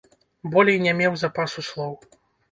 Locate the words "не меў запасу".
0.85-1.65